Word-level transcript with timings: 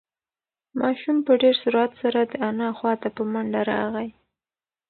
ماشوم 0.79 1.17
په 1.27 1.33
ډېر 1.41 1.55
سرعت 1.63 1.91
سره 2.01 2.19
د 2.31 2.33
انا 2.49 2.69
خواته 2.77 3.09
په 3.17 3.23
منډه 3.31 3.61
راغی. 3.71 4.09